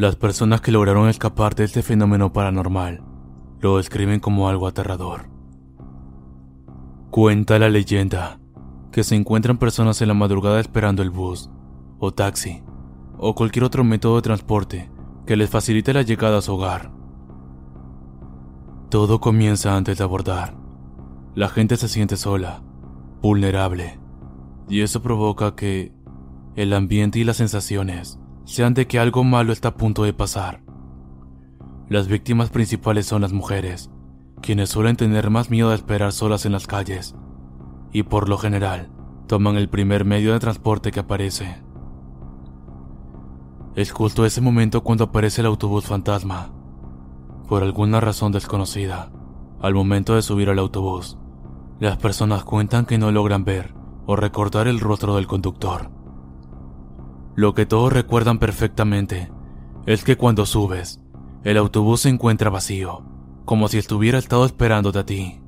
Las 0.00 0.16
personas 0.16 0.62
que 0.62 0.72
lograron 0.72 1.10
escapar 1.10 1.54
de 1.54 1.64
este 1.64 1.82
fenómeno 1.82 2.32
paranormal 2.32 3.02
lo 3.60 3.76
describen 3.76 4.18
como 4.18 4.48
algo 4.48 4.66
aterrador. 4.66 5.28
Cuenta 7.10 7.58
la 7.58 7.68
leyenda 7.68 8.40
que 8.92 9.04
se 9.04 9.14
encuentran 9.14 9.58
personas 9.58 10.00
en 10.00 10.08
la 10.08 10.14
madrugada 10.14 10.58
esperando 10.58 11.02
el 11.02 11.10
bus, 11.10 11.50
o 11.98 12.14
taxi, 12.14 12.62
o 13.18 13.34
cualquier 13.34 13.64
otro 13.64 13.84
método 13.84 14.16
de 14.16 14.22
transporte 14.22 14.90
que 15.26 15.36
les 15.36 15.50
facilite 15.50 15.92
la 15.92 16.00
llegada 16.00 16.38
a 16.38 16.40
su 16.40 16.54
hogar. 16.54 16.92
Todo 18.88 19.20
comienza 19.20 19.76
antes 19.76 19.98
de 19.98 20.04
abordar. 20.04 20.54
La 21.34 21.50
gente 21.50 21.76
se 21.76 21.88
siente 21.88 22.16
sola, 22.16 22.62
vulnerable, 23.20 24.00
y 24.66 24.80
eso 24.80 25.02
provoca 25.02 25.54
que 25.54 25.92
el 26.56 26.72
ambiente 26.72 27.18
y 27.18 27.24
las 27.24 27.36
sensaciones 27.36 28.18
sean 28.50 28.74
de 28.74 28.88
que 28.88 28.98
algo 28.98 29.22
malo 29.22 29.52
está 29.52 29.68
a 29.68 29.74
punto 29.74 30.02
de 30.02 30.12
pasar. 30.12 30.60
Las 31.88 32.08
víctimas 32.08 32.50
principales 32.50 33.06
son 33.06 33.22
las 33.22 33.32
mujeres, 33.32 33.90
quienes 34.42 34.70
suelen 34.70 34.96
tener 34.96 35.30
más 35.30 35.50
miedo 35.50 35.68
de 35.70 35.76
esperar 35.76 36.10
solas 36.10 36.46
en 36.46 36.52
las 36.52 36.66
calles, 36.66 37.14
y 37.92 38.02
por 38.02 38.28
lo 38.28 38.38
general 38.38 38.90
toman 39.28 39.56
el 39.56 39.68
primer 39.68 40.04
medio 40.04 40.32
de 40.32 40.40
transporte 40.40 40.90
que 40.90 40.98
aparece. 40.98 41.62
Es 43.76 43.92
justo 43.92 44.24
ese 44.24 44.40
momento 44.40 44.82
cuando 44.82 45.04
aparece 45.04 45.42
el 45.42 45.46
autobús 45.46 45.84
fantasma. 45.84 46.50
Por 47.48 47.62
alguna 47.62 48.00
razón 48.00 48.32
desconocida, 48.32 49.12
al 49.60 49.74
momento 49.74 50.16
de 50.16 50.22
subir 50.22 50.50
al 50.50 50.58
autobús, 50.58 51.18
las 51.78 51.98
personas 51.98 52.42
cuentan 52.42 52.84
que 52.84 52.98
no 52.98 53.12
logran 53.12 53.44
ver 53.44 53.74
o 54.06 54.16
recordar 54.16 54.66
el 54.66 54.80
rostro 54.80 55.14
del 55.14 55.28
conductor. 55.28 55.99
Lo 57.40 57.54
que 57.54 57.64
todos 57.64 57.90
recuerdan 57.90 58.38
perfectamente 58.38 59.32
es 59.86 60.04
que 60.04 60.18
cuando 60.18 60.44
subes, 60.44 61.00
el 61.42 61.56
autobús 61.56 62.02
se 62.02 62.10
encuentra 62.10 62.50
vacío, 62.50 63.02
como 63.46 63.68
si 63.68 63.78
estuviera 63.78 64.18
estado 64.18 64.44
esperándote 64.44 64.98
a 64.98 65.06
ti. 65.06 65.40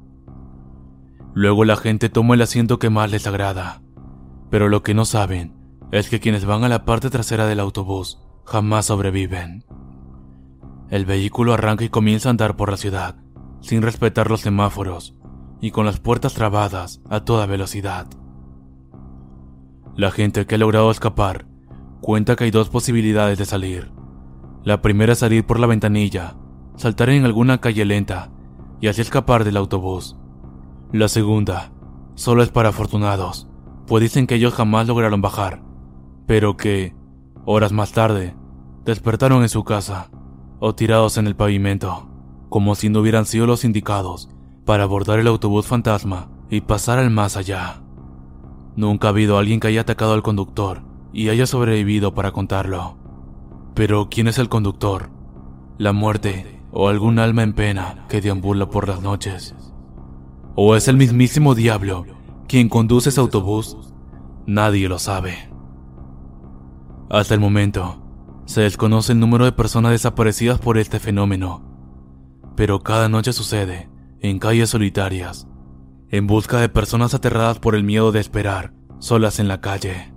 Luego 1.34 1.66
la 1.66 1.76
gente 1.76 2.08
toma 2.08 2.32
el 2.34 2.40
asiento 2.40 2.78
que 2.78 2.88
más 2.88 3.10
les 3.10 3.26
agrada, 3.26 3.82
pero 4.48 4.70
lo 4.70 4.82
que 4.82 4.94
no 4.94 5.04
saben 5.04 5.54
es 5.90 6.08
que 6.08 6.18
quienes 6.18 6.46
van 6.46 6.64
a 6.64 6.70
la 6.70 6.86
parte 6.86 7.10
trasera 7.10 7.44
del 7.44 7.60
autobús 7.60 8.22
jamás 8.46 8.86
sobreviven. 8.86 9.66
El 10.88 11.04
vehículo 11.04 11.52
arranca 11.52 11.84
y 11.84 11.90
comienza 11.90 12.30
a 12.30 12.32
andar 12.32 12.56
por 12.56 12.70
la 12.70 12.78
ciudad, 12.78 13.16
sin 13.60 13.82
respetar 13.82 14.30
los 14.30 14.40
semáforos 14.40 15.14
y 15.60 15.72
con 15.72 15.84
las 15.84 16.00
puertas 16.00 16.32
trabadas 16.32 17.02
a 17.10 17.20
toda 17.20 17.44
velocidad. 17.44 18.06
La 19.94 20.10
gente 20.10 20.46
que 20.46 20.54
ha 20.54 20.58
logrado 20.58 20.90
escapar 20.90 21.51
cuenta 22.02 22.34
que 22.34 22.44
hay 22.44 22.50
dos 22.50 22.68
posibilidades 22.68 23.38
de 23.38 23.46
salir. 23.46 23.92
La 24.64 24.82
primera 24.82 25.12
es 25.12 25.20
salir 25.20 25.46
por 25.46 25.60
la 25.60 25.68
ventanilla, 25.68 26.34
saltar 26.76 27.08
en 27.10 27.24
alguna 27.24 27.60
calle 27.60 27.84
lenta 27.84 28.30
y 28.80 28.88
así 28.88 29.00
escapar 29.00 29.44
del 29.44 29.56
autobús. 29.56 30.16
La 30.92 31.06
segunda 31.06 31.72
solo 32.16 32.42
es 32.42 32.50
para 32.50 32.70
afortunados, 32.70 33.48
pues 33.86 34.02
dicen 34.02 34.26
que 34.26 34.34
ellos 34.34 34.52
jamás 34.52 34.88
lograron 34.88 35.22
bajar, 35.22 35.62
pero 36.26 36.56
que, 36.56 36.94
horas 37.44 37.72
más 37.72 37.92
tarde, 37.92 38.36
despertaron 38.84 39.42
en 39.42 39.48
su 39.48 39.62
casa 39.62 40.10
o 40.58 40.74
tirados 40.74 41.18
en 41.18 41.28
el 41.28 41.36
pavimento, 41.36 42.08
como 42.48 42.74
si 42.74 42.88
no 42.88 43.00
hubieran 43.00 43.26
sido 43.26 43.46
los 43.46 43.64
indicados 43.64 44.28
para 44.64 44.82
abordar 44.82 45.20
el 45.20 45.28
autobús 45.28 45.66
fantasma 45.66 46.30
y 46.50 46.62
pasar 46.62 46.98
al 46.98 47.10
más 47.10 47.36
allá. 47.36 47.80
Nunca 48.74 49.06
ha 49.06 49.10
habido 49.10 49.38
alguien 49.38 49.60
que 49.60 49.68
haya 49.68 49.82
atacado 49.82 50.14
al 50.14 50.22
conductor 50.22 50.91
y 51.12 51.28
haya 51.28 51.46
sobrevivido 51.46 52.14
para 52.14 52.32
contarlo. 52.32 52.96
Pero 53.74 54.08
¿quién 54.10 54.28
es 54.28 54.38
el 54.38 54.48
conductor? 54.48 55.10
¿La 55.78 55.92
muerte 55.92 56.60
o 56.70 56.88
algún 56.88 57.18
alma 57.18 57.42
en 57.42 57.54
pena 57.54 58.06
que 58.08 58.20
deambula 58.20 58.68
por 58.68 58.88
las 58.88 59.02
noches? 59.02 59.54
¿O 60.54 60.76
es 60.76 60.88
el 60.88 60.96
mismísimo 60.96 61.54
diablo 61.54 62.04
quien 62.48 62.68
conduce 62.68 63.08
ese 63.08 63.20
autobús? 63.20 63.76
Nadie 64.46 64.88
lo 64.88 64.98
sabe. 64.98 65.48
Hasta 67.08 67.34
el 67.34 67.40
momento, 67.40 68.02
se 68.44 68.62
desconoce 68.62 69.12
el 69.12 69.20
número 69.20 69.44
de 69.44 69.52
personas 69.52 69.92
desaparecidas 69.92 70.58
por 70.58 70.78
este 70.78 70.98
fenómeno, 70.98 71.62
pero 72.56 72.80
cada 72.80 73.08
noche 73.08 73.32
sucede 73.32 73.88
en 74.20 74.38
calles 74.38 74.70
solitarias, 74.70 75.48
en 76.10 76.26
busca 76.26 76.58
de 76.58 76.68
personas 76.68 77.14
aterradas 77.14 77.58
por 77.58 77.74
el 77.74 77.84
miedo 77.84 78.12
de 78.12 78.20
esperar 78.20 78.74
solas 78.98 79.38
en 79.38 79.48
la 79.48 79.60
calle. 79.60 80.11